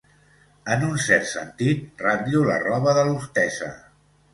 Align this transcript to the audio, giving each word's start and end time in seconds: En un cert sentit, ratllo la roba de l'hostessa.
En 0.75 0.85
un 0.87 0.95
cert 1.03 1.29
sentit, 1.33 1.85
ratllo 2.09 2.45
la 2.51 2.59
roba 2.67 2.99
de 3.01 3.09
l'hostessa. 3.11 3.75